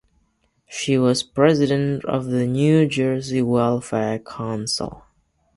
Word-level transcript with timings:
She 0.67 0.97
was 0.97 1.21
president 1.21 2.05
of 2.05 2.25
the 2.25 2.47
New 2.47 2.87
Jersey 2.87 3.43
Welfare 3.43 4.17
Council. 4.17 5.03